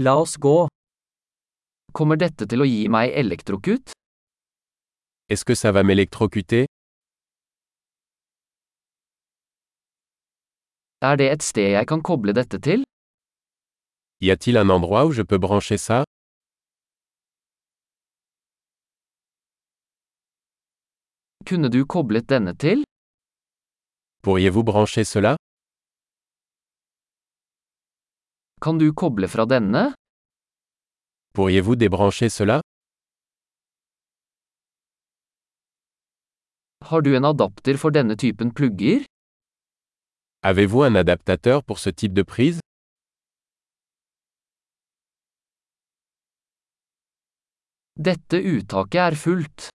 La 0.00 0.14
oss 0.16 0.36
gå. 0.38 0.68
Kommer 1.92 2.18
dette 2.22 2.46
til 2.46 2.62
å 2.62 2.66
gi 2.68 2.84
meg 2.86 3.10
elektrokut? 3.18 3.90
Est-ce 5.28 5.44
que 5.44 5.56
ça 5.56 5.72
va 5.72 5.82
m'électrocuter 5.82 6.66
Er 11.02 11.16
det 11.18 11.26
et 11.32 11.42
sted 11.42 11.72
jeg 11.74 11.86
kan 11.90 12.02
koble 12.02 12.32
dette 12.32 12.60
til? 12.62 12.84
Y 14.22 14.30
a-t-il 14.30 14.56
un 14.56 14.70
endroit 14.70 15.04
où 15.06 15.10
je 15.12 15.22
peux 15.22 15.38
brancher 15.38 15.78
ça 15.78 16.04
Kunne 21.44 21.68
du 21.68 21.84
koblet 21.86 22.26
denne 22.28 22.54
til? 22.54 22.84
Pourriez-vous 24.22 24.62
brancher 24.62 25.04
cela 25.04 25.36
Kan 28.60 28.78
du 28.78 28.92
koble 28.92 29.28
fra 29.28 29.44
denne? 29.46 29.94
Pourriez-vous 31.34 31.76
débrancher 31.76 32.28
cela 32.28 32.60
Har 36.90 37.02
du 37.02 37.16
en 37.16 37.24
adapter 37.24 37.76
for 37.76 37.90
denne 37.92 38.16
typen 38.16 38.50
plugger? 38.52 39.04
Avez-vous 40.42 40.82
un 40.82 40.94
adaptateur 40.96 41.62
pour 41.62 41.78
ce 41.78 41.90
type 41.90 42.12
de 42.14 42.22
prise 42.22 42.60
Dette 47.96 48.34
uttaket 48.34 49.12
er 49.12 49.16
fullt. 49.16 49.68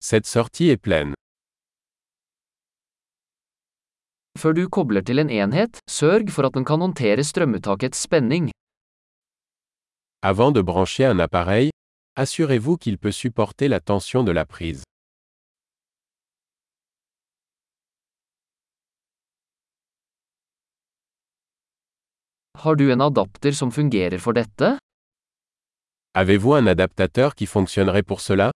Cette 0.00 0.26
sortie 0.26 0.68
est 0.68 0.76
pleine. 0.76 1.14
Før 4.38 4.54
du 4.54 4.68
kobler 4.70 5.02
til 5.02 5.18
en 5.18 5.30
enhet, 5.34 5.80
sørg 5.90 6.28
for 6.30 6.46
at 6.46 6.54
den 6.54 6.64
kan 6.68 6.78
håndtere 6.78 7.24
strømuttakets 7.26 8.04
spenning. 8.06 8.50
Avant 10.22 10.54
de 10.54 10.62
brancher 10.62 11.10
un 11.10 11.20
appareil, 11.20 11.70
assurez-vous 12.16 12.76
qu'il 12.76 12.98
peut 12.98 13.12
supporter 13.12 13.68
la 13.68 13.80
tension 13.80 14.22
de 14.22 14.32
la 14.32 14.44
prise. 14.44 14.84
Har 22.62 22.74
du 22.74 22.92
en 22.92 23.00
adapter 23.00 23.52
som 23.52 23.70
fungerer 23.72 24.18
for 24.18 24.32
dette? 24.32 24.78
Avez-vous 26.14 26.54
un 26.54 26.66
adaptateur 26.66 27.34
qui 27.34 27.46
fonctionnerait 27.46 28.02
pour 28.02 28.20
cela 28.20 28.52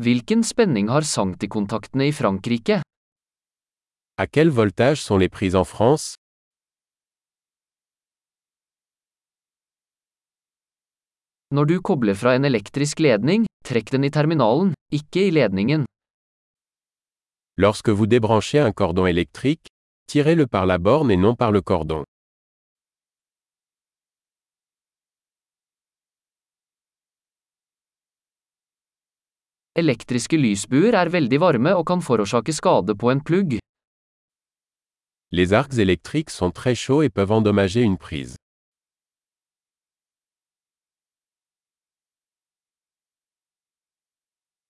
Hvilken 0.00 0.40
spenning 0.40 0.86
har 0.88 1.04
sanktikontaktene 1.04 2.06
i 2.08 2.12
Frankrike? 2.16 2.78
À 4.16 4.26
quel 4.26 4.48
voltage 4.48 5.02
sont 5.02 5.18
les 5.20 5.28
prises 5.28 5.54
en 5.54 5.64
France? 5.64 6.14
Når 11.52 11.64
du 11.64 11.80
kobler 11.84 12.16
fra 12.16 12.32
en 12.38 12.48
elektrisk 12.48 13.02
ledning, 13.04 13.44
trekk 13.68 13.92
den 13.92 14.08
i 14.08 14.10
terminalen, 14.10 14.72
ikke 14.88 15.26
i 15.26 15.34
ledningen. 15.36 15.84
Lorsque 17.58 17.92
vous 17.92 18.06
débranchez 18.06 18.64
un 18.64 18.72
cordon 18.72 19.04
électrique, 19.04 19.68
tirez-le 20.08 20.46
par 20.46 20.64
la 20.64 20.78
borne 20.78 21.10
et 21.10 21.18
non 21.18 21.36
par 21.36 21.52
le 21.52 21.60
cordon. 21.60 22.04
Elektriske 29.80 30.36
lysbuer 30.36 30.92
er 30.92 31.08
veldig 31.08 31.38
varme 31.40 31.70
og 31.72 31.86
kan 31.88 32.02
forårsake 32.04 32.52
skade 32.52 32.92
på 33.00 33.08
en 33.12 33.20
plugg. 33.24 33.54
Les 35.32 35.52
arcs 35.52 35.78
électriques 35.78 36.34
sont 36.36 36.50
très 36.50 36.74
chauds 36.74 37.02
et 37.02 37.08
peuvent 37.08 37.32
endommager 37.32 37.80
une 37.80 37.96
prise. 37.96 38.36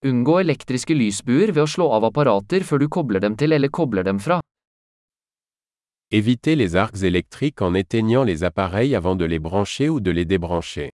Unngå 0.07 0.39
elektriske 0.45 0.95
lysbuer 0.95 1.51
ved 1.51 1.65
å 1.65 1.67
slå 1.67 1.91
av 1.97 2.07
apparater 2.07 2.63
før 2.69 2.85
du 2.85 2.89
kobler 2.89 3.25
dem 3.27 3.35
til 3.41 3.57
eller 3.57 3.73
kobler 3.81 4.07
dem 4.07 4.23
fra. 4.23 4.39
Évitez 6.13 6.55
les 6.55 6.77
arcs 6.77 7.03
électriques 7.03 7.67
en 7.67 7.75
éteignant 7.75 8.25
les 8.25 8.45
appareils 8.45 8.95
avant 8.95 9.17
de 9.17 9.25
les 9.25 9.43
brancher 9.43 9.89
ou 9.89 9.99
de 10.01 10.11
les 10.11 10.25
débrancher. 10.25 10.91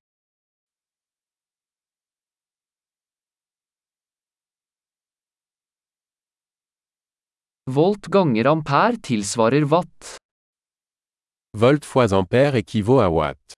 Volt 7.69 8.07
ganger 8.09 8.47
ampere 8.47 8.97
tilsvarer 9.03 9.65
watt. 9.67 10.19
Volt 11.53 11.85
fois 11.85 12.13
ampère 12.13 12.55
équivaut 12.55 13.01
à 13.01 13.09
watt. 13.11 13.55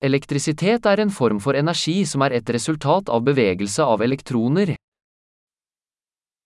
Elektrisitet 0.00 0.86
er 0.86 1.00
en 1.00 1.10
form 1.10 1.40
for 1.40 1.58
energi 1.58 2.06
som 2.06 2.22
er 2.22 2.36
et 2.38 2.50
resultat 2.54 3.08
av 3.10 3.24
bevegelse 3.26 3.82
av 3.82 4.00
elektroner. 4.00 4.76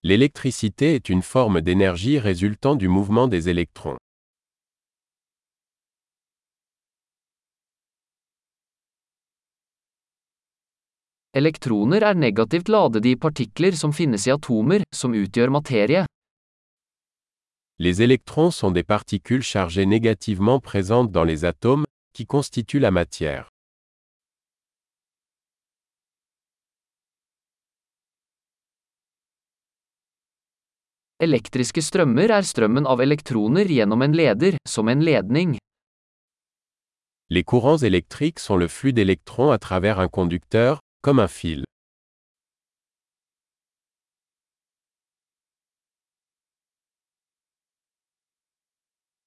L'électricité 0.03 0.95
est 0.95 1.11
une 1.11 1.23
forme 1.23 1.61
d'énergie 1.61 2.19
résultant 2.19 2.77
du 2.77 2.89
mouvement 2.89 3.29
des 3.29 3.51
électrons. 3.51 3.99
Elektroner 11.35 12.05
er 12.05 12.13
negativt 12.13 12.69
ladede 12.69 13.09
i 13.09 13.17
partikler 13.17 13.73
som 13.73 13.93
finnes 13.97 14.27
i 14.29 14.33
atomer, 14.35 14.83
som 14.93 15.15
utgjør 15.17 15.49
materie. 15.49 16.03
Les 17.79 18.03
électrons 18.03 18.51
sont 18.51 18.71
des 18.71 18.85
particules 18.85 19.43
chargées 19.43 19.87
négativement 19.87 20.61
présentes 20.61 21.11
dans 21.11 21.25
les 21.25 21.47
atomes, 21.47 21.87
qui 22.13 22.27
constituent 22.27 22.81
la 22.81 22.91
matière. 22.91 23.49
Elektriske 31.19 31.81
strømmer 31.81 32.29
er 32.29 32.45
strømmen 32.45 32.85
av 32.85 33.01
elektroner 33.01 33.73
gjennom 33.73 34.05
en 34.05 34.13
leder, 34.13 34.61
som 34.69 34.89
en 34.93 35.01
ledning. 35.01 35.57
Les 37.31 37.45
courants 37.45 37.83
électriques 37.83 38.41
sont 38.41 38.59
le 38.59 38.69
flux 38.69 38.93
d'électrons 38.93 39.51
à 39.51 39.59
travers 39.59 39.99
un 39.99 40.09
conducteur, 40.09 40.81
comme 41.03 41.19
un 41.19 41.29
fil. 41.29 41.65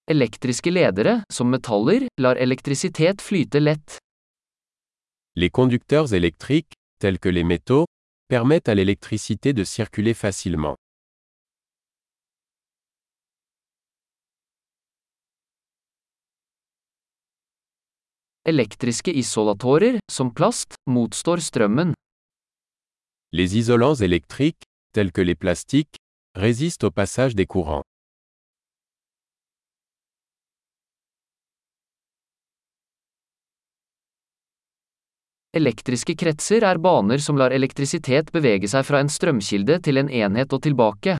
Elektriske 0.08 0.72
ledere, 0.72 1.24
som 1.34 1.50
metaller, 1.50 2.08
lar 2.22 2.38
elektrisitet 2.38 3.22
flyte 3.22 3.60
lett. 3.60 3.98
Les 5.36 5.50
conducteurs 5.50 6.14
électriques, 6.14 6.74
tels 7.00 7.20
que 7.20 7.30
les 7.30 7.44
métaux, 7.44 7.86
permettent 8.30 8.70
à 8.70 8.76
l'électricité 8.76 9.52
de 9.52 9.64
circuler 9.64 10.14
facilement. 10.14 10.76
Elektriske 18.46 19.10
isolatorer, 19.10 19.96
som 20.06 20.30
plast, 20.30 20.76
motstår 20.86 21.42
strømmen. 21.42 21.96
Les 23.34 23.56
isolants 23.58 24.02
électriques, 24.06 24.68
tels 24.94 25.10
que 25.12 25.26
les 25.26 25.34
plastiques, 25.34 25.98
résistent 26.38 26.84
au 26.84 26.92
passage 26.92 27.34
des 27.34 27.48
courants. 27.48 27.82
Elektriske 35.58 36.14
kretser 36.14 36.62
er 36.70 36.78
baner 36.78 37.18
som 37.18 37.42
lar 37.42 37.50
elektrisitet 37.50 38.30
bevege 38.30 38.70
seg 38.70 38.86
fra 38.86 39.02
en 39.02 39.10
strømkilde 39.10 39.82
til 39.82 39.98
en 39.98 40.12
enhet 40.22 40.54
og 40.54 40.62
tilbake. 40.62 41.18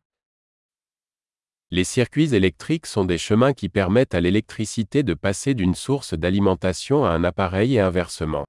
Les 1.76 1.84
circuits 1.84 2.34
électriques 2.34 2.86
sont 2.86 3.04
des 3.04 3.18
chemins 3.18 3.52
qui 3.52 3.68
permettent 3.68 4.16
à 4.16 4.22
l'électricité 4.22 5.04
de 5.04 5.14
passer 5.14 5.54
d'une 5.54 5.76
source 5.76 6.14
d'alimentation 6.14 7.04
à 7.04 7.10
un 7.10 7.26
appareil 7.26 7.76
et 7.76 7.82
inversement. 7.82 8.46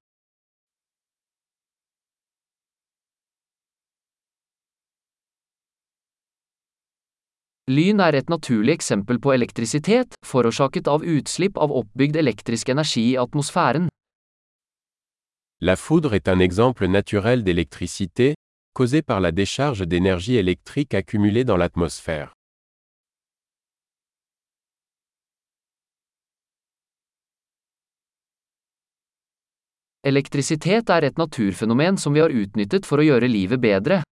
Lyn 7.67 7.99
er 7.99 8.15
et 8.15 8.31
naturlig 8.31 8.71
eksempel 8.71 9.19
på 9.19 9.33
elektrisitet, 9.35 10.15
forårsaket 10.25 10.87
av 10.87 11.03
utslipp 11.03 11.59
av 11.59 11.75
oppbygd 11.75 12.21
elektrisk 12.23 12.71
energi 12.71 13.09
i 13.09 13.17
atmosfæren. 13.19 13.89
La 15.61 15.75
foudre 15.75 16.15
est 16.15 16.29
un 16.29 16.39
exemple 16.39 16.87
naturel 16.87 17.43
d'électricité, 17.43 18.37
causée 18.73 19.03
par 19.03 19.19
la 19.19 19.33
décharge 19.33 19.83
d'énergie 19.83 20.37
électrique 20.37 20.95
accumulée 20.95 21.43
dans 21.43 21.57
l'atmosphère. 21.57 22.36
Elektrisitet 30.07 30.91
er 30.95 31.03
et 31.03 31.17
naturfenomen 31.19 31.97
som 31.99 32.15
vi 32.15 32.21
har 32.23 32.31
utnyttet 32.31 32.85
for 32.87 33.03
å 33.03 33.07
gjøre 33.09 33.27
livet 33.27 33.59
bedre. 33.59 34.05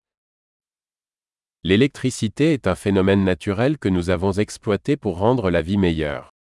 L'électricité 1.64 2.54
est 2.54 2.66
un 2.66 2.74
phénomène 2.74 3.24
naturel 3.24 3.78
que 3.78 3.90
nous 3.90 4.10
avons 4.10 4.34
exploité 4.40 4.98
pour 4.98 5.20
rendre 5.20 5.52
la 5.52 5.62
vie 5.62 5.78
meilleure. 5.78 6.33